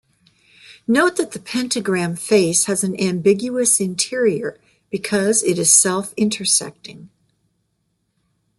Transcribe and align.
Note 0.87 1.17
that 1.17 1.29
the 1.31 1.39
pentagram 1.39 2.15
face 2.15 2.65
has 2.65 2.83
an 2.83 2.99
ambiguous 2.99 3.79
interior 3.79 4.59
because 4.89 5.43
it 5.43 5.59
is 5.59 5.71
self-intersecting. 5.79 7.09